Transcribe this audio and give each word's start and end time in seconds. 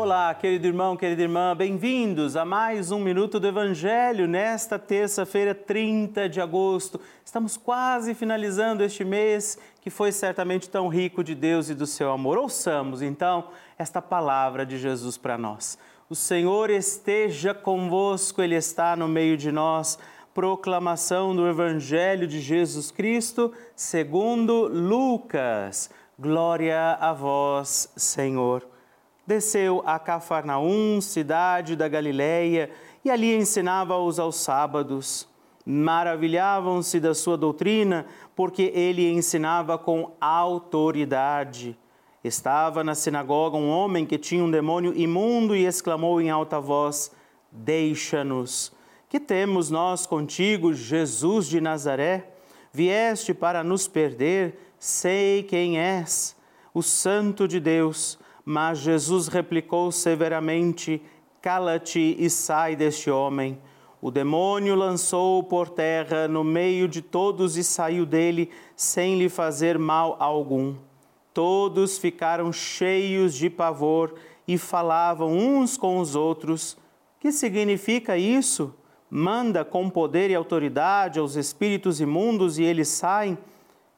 Olá, 0.00 0.32
querido 0.32 0.64
irmão, 0.64 0.96
querida 0.96 1.22
irmã, 1.22 1.56
bem-vindos 1.56 2.36
a 2.36 2.44
mais 2.44 2.92
um 2.92 3.00
Minuto 3.00 3.40
do 3.40 3.48
Evangelho 3.48 4.28
nesta 4.28 4.78
terça-feira, 4.78 5.56
30 5.56 6.28
de 6.28 6.40
agosto. 6.40 7.00
Estamos 7.24 7.56
quase 7.56 8.14
finalizando 8.14 8.84
este 8.84 9.04
mês 9.04 9.58
que 9.80 9.90
foi 9.90 10.12
certamente 10.12 10.70
tão 10.70 10.86
rico 10.86 11.24
de 11.24 11.34
Deus 11.34 11.68
e 11.68 11.74
do 11.74 11.84
seu 11.84 12.12
amor. 12.12 12.38
Ouçamos 12.38 13.02
então 13.02 13.48
esta 13.76 14.00
palavra 14.00 14.64
de 14.64 14.78
Jesus 14.78 15.18
para 15.18 15.36
nós. 15.36 15.76
O 16.08 16.14
Senhor 16.14 16.70
esteja 16.70 17.52
convosco, 17.52 18.40
Ele 18.40 18.54
está 18.54 18.94
no 18.94 19.08
meio 19.08 19.36
de 19.36 19.50
nós. 19.50 19.98
Proclamação 20.32 21.34
do 21.34 21.48
Evangelho 21.48 22.28
de 22.28 22.40
Jesus 22.40 22.92
Cristo, 22.92 23.52
segundo 23.74 24.68
Lucas. 24.68 25.90
Glória 26.16 26.96
a 27.00 27.12
vós, 27.12 27.92
Senhor. 27.96 28.77
Desceu 29.28 29.82
a 29.84 29.98
Cafarnaum, 29.98 31.02
cidade 31.02 31.76
da 31.76 31.86
Galileia, 31.86 32.70
e 33.04 33.10
ali 33.10 33.36
ensinava-os 33.36 34.18
aos 34.18 34.36
sábados. 34.36 35.28
Maravilhavam-se 35.66 36.98
da 36.98 37.14
sua 37.14 37.36
doutrina, 37.36 38.06
porque 38.34 38.72
ele 38.74 39.06
ensinava 39.06 39.76
com 39.76 40.12
autoridade. 40.18 41.76
Estava 42.24 42.82
na 42.82 42.94
sinagoga 42.94 43.58
um 43.58 43.68
homem 43.68 44.06
que 44.06 44.16
tinha 44.16 44.42
um 44.42 44.50
demônio 44.50 44.96
imundo 44.96 45.54
e 45.54 45.66
exclamou 45.66 46.22
em 46.22 46.30
alta 46.30 46.58
voz: 46.58 47.12
Deixa-nos. 47.52 48.72
Que 49.10 49.20
temos 49.20 49.68
nós 49.68 50.06
contigo, 50.06 50.72
Jesus 50.72 51.46
de 51.50 51.60
Nazaré? 51.60 52.30
Vieste 52.72 53.34
para 53.34 53.62
nos 53.62 53.86
perder? 53.86 54.72
Sei 54.78 55.42
quem 55.42 55.78
és, 55.78 56.34
o 56.72 56.82
Santo 56.82 57.46
de 57.46 57.60
Deus. 57.60 58.18
Mas 58.50 58.78
Jesus 58.78 59.28
replicou 59.28 59.92
severamente: 59.92 61.02
Cala-te 61.42 62.16
e 62.18 62.30
sai 62.30 62.74
deste 62.74 63.10
homem. 63.10 63.58
O 64.00 64.10
demônio 64.10 64.74
lançou-o 64.74 65.42
por 65.42 65.68
terra 65.68 66.26
no 66.26 66.42
meio 66.42 66.88
de 66.88 67.02
todos 67.02 67.58
e 67.58 67.62
saiu 67.62 68.06
dele 68.06 68.50
sem 68.74 69.18
lhe 69.18 69.28
fazer 69.28 69.78
mal 69.78 70.16
algum. 70.18 70.74
Todos 71.34 71.98
ficaram 71.98 72.50
cheios 72.50 73.34
de 73.34 73.50
pavor 73.50 74.14
e 74.46 74.56
falavam 74.56 75.30
uns 75.36 75.76
com 75.76 75.98
os 75.98 76.16
outros: 76.16 76.74
Que 77.20 77.30
significa 77.30 78.16
isso? 78.16 78.74
Manda 79.10 79.62
com 79.62 79.90
poder 79.90 80.30
e 80.30 80.34
autoridade 80.34 81.18
aos 81.18 81.36
espíritos 81.36 82.00
imundos 82.00 82.58
e 82.58 82.62
eles 82.62 82.88
saem? 82.88 83.36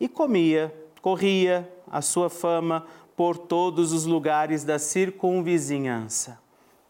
E 0.00 0.08
comia, 0.08 0.74
corria 1.00 1.72
a 1.88 2.00
sua 2.00 2.28
fama 2.28 2.84
por 3.16 3.36
todos 3.36 3.92
os 3.92 4.04
lugares 4.06 4.64
da 4.64 4.78
circunvizinhança. 4.78 6.38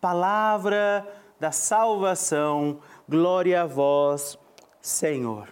Palavra 0.00 1.06
da 1.40 1.50
salvação, 1.50 2.78
glória 3.08 3.62
a 3.62 3.66
vós, 3.66 4.38
Senhor. 4.80 5.48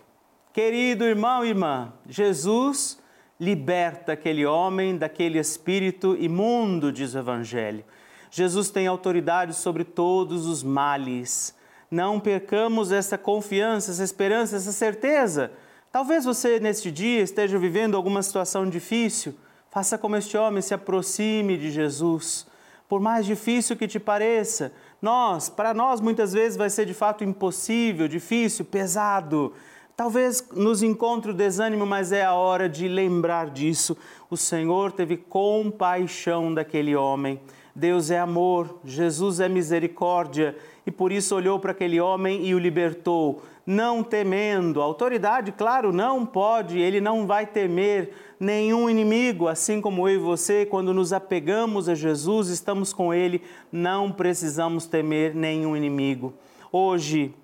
Querido 0.52 1.04
irmão 1.04 1.44
e 1.44 1.48
irmã, 1.48 1.92
Jesus 2.06 2.98
liberta 3.40 4.12
aquele 4.12 4.46
homem 4.46 4.96
daquele 4.96 5.38
espírito 5.38 6.16
imundo, 6.16 6.92
diz 6.92 7.14
o 7.14 7.18
Evangelho. 7.18 7.84
Jesus 8.30 8.70
tem 8.70 8.86
autoridade 8.86 9.54
sobre 9.54 9.84
todos 9.84 10.46
os 10.46 10.62
males. 10.62 11.54
Não 11.90 12.20
percamos 12.20 12.92
essa 12.92 13.18
confiança, 13.18 13.90
essa 13.90 14.04
esperança, 14.04 14.56
essa 14.56 14.72
certeza. 14.72 15.52
Talvez 15.90 16.24
você 16.24 16.58
neste 16.58 16.90
dia 16.90 17.20
esteja 17.20 17.58
vivendo 17.58 17.96
alguma 17.96 18.22
situação 18.22 18.68
difícil. 18.68 19.34
Faça 19.72 19.96
como 19.96 20.16
este 20.16 20.36
homem, 20.36 20.60
se 20.60 20.74
aproxime 20.74 21.56
de 21.56 21.70
Jesus. 21.70 22.46
Por 22.86 23.00
mais 23.00 23.24
difícil 23.24 23.74
que 23.74 23.88
te 23.88 23.98
pareça, 23.98 24.70
nós, 25.00 25.48
para 25.48 25.72
nós 25.72 25.98
muitas 25.98 26.34
vezes 26.34 26.58
vai 26.58 26.68
ser 26.68 26.84
de 26.84 26.92
fato 26.92 27.24
impossível, 27.24 28.06
difícil, 28.06 28.66
pesado. 28.66 29.54
Talvez 29.96 30.46
nos 30.52 30.82
encontre 30.82 31.30
o 31.30 31.34
desânimo, 31.34 31.86
mas 31.86 32.12
é 32.12 32.22
a 32.22 32.34
hora 32.34 32.68
de 32.68 32.86
lembrar 32.86 33.48
disso. 33.48 33.96
O 34.28 34.36
Senhor 34.36 34.92
teve 34.92 35.16
compaixão 35.16 36.52
daquele 36.52 36.94
homem. 36.94 37.40
Deus 37.74 38.10
é 38.10 38.18
amor, 38.18 38.78
Jesus 38.84 39.40
é 39.40 39.48
misericórdia 39.48 40.56
e 40.86 40.90
por 40.90 41.10
isso 41.10 41.34
olhou 41.34 41.58
para 41.58 41.72
aquele 41.72 42.00
homem 42.00 42.46
e 42.46 42.54
o 42.54 42.58
libertou, 42.58 43.42
não 43.66 44.02
temendo. 44.02 44.80
A 44.82 44.84
autoridade, 44.84 45.52
claro, 45.52 45.92
não 45.92 46.26
pode, 46.26 46.78
ele 46.78 47.00
não 47.00 47.26
vai 47.26 47.46
temer 47.46 48.12
nenhum 48.38 48.90
inimigo, 48.90 49.48
assim 49.48 49.80
como 49.80 50.08
eu 50.08 50.14
e 50.16 50.18
você, 50.18 50.66
quando 50.66 50.92
nos 50.92 51.12
apegamos 51.12 51.88
a 51.88 51.94
Jesus, 51.94 52.48
estamos 52.48 52.92
com 52.92 53.14
ele, 53.14 53.40
não 53.70 54.12
precisamos 54.12 54.86
temer 54.86 55.34
nenhum 55.34 55.76
inimigo. 55.76 56.34
Hoje, 56.70 57.34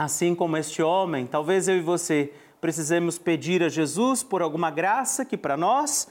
Assim 0.00 0.34
como 0.34 0.56
este 0.56 0.82
homem, 0.82 1.26
talvez 1.26 1.68
eu 1.68 1.76
e 1.76 1.82
você 1.82 2.32
precisemos 2.60 3.18
pedir 3.18 3.62
a 3.62 3.68
Jesus 3.68 4.22
por 4.22 4.42
alguma 4.42 4.70
graça 4.70 5.24
que 5.24 5.36
para 5.36 5.56
nós 5.56 6.08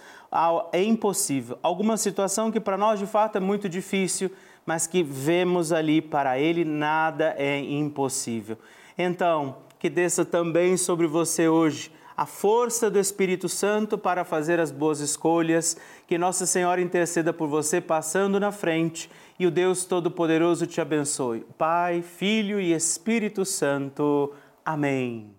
é 0.71 0.83
impossível, 0.83 1.57
alguma 1.61 1.97
situação 1.97 2.51
que 2.51 2.59
para 2.59 2.77
nós 2.77 2.99
de 2.99 3.05
fato 3.05 3.37
é 3.37 3.39
muito 3.39 3.69
difícil, 3.69 4.31
mas 4.65 4.85
que 4.87 5.01
vemos 5.03 5.71
ali 5.71 6.01
para 6.01 6.39
Ele 6.39 6.63
nada 6.63 7.35
é 7.37 7.59
impossível. 7.59 8.57
Então, 8.97 9.57
que 9.79 9.89
desça 9.89 10.25
também 10.25 10.75
sobre 10.77 11.07
você 11.07 11.47
hoje 11.47 11.91
a 12.15 12.25
força 12.25 12.91
do 12.91 12.99
Espírito 12.99 13.47
Santo 13.47 13.97
para 13.97 14.25
fazer 14.25 14.59
as 14.59 14.71
boas 14.71 14.99
escolhas, 14.99 15.77
que 16.05 16.17
Nossa 16.17 16.45
Senhora 16.45 16.81
interceda 16.81 17.31
por 17.31 17.47
você 17.47 17.79
passando 17.79 18.41
na 18.41 18.51
frente 18.51 19.09
e 19.39 19.47
o 19.47 19.51
Deus 19.51 19.85
Todo-Poderoso 19.85 20.67
te 20.67 20.81
abençoe. 20.81 21.45
Pai, 21.57 22.01
Filho 22.01 22.59
e 22.59 22.73
Espírito 22.73 23.45
Santo. 23.45 24.33
Amém. 24.65 25.38